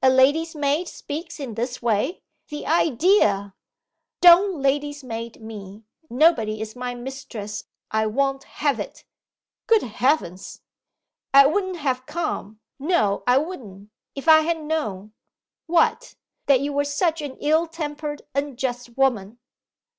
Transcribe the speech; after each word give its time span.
A 0.00 0.08
lady's 0.08 0.54
maid 0.56 0.88
speaks 0.88 1.38
in 1.38 1.52
this 1.52 1.82
way. 1.82 2.22
The 2.48 2.64
idea!' 2.66 3.54
'Don't 4.22 4.62
"lady's 4.62 5.04
maid" 5.04 5.42
me: 5.42 5.84
nobody 6.08 6.62
is 6.62 6.74
my 6.74 6.94
mistress 6.94 7.64
I 7.90 8.06
won't 8.06 8.44
have 8.44 8.80
it!' 8.80 9.04
'Good 9.66 9.82
Heavens!' 9.82 10.62
'I 11.34 11.46
wouldn't 11.48 11.76
have 11.76 12.06
come 12.06 12.58
no 12.78 13.22
I 13.26 13.36
wouldn't! 13.36 13.90
if 14.14 14.28
I 14.30 14.40
had 14.40 14.62
known!' 14.64 15.12
'What?' 15.66 16.14
'That 16.46 16.60
you 16.60 16.72
were 16.72 16.82
such 16.86 17.20
an 17.20 17.36
ill 17.42 17.66
tempered, 17.66 18.22
unjust 18.34 18.96
woman! 18.96 19.38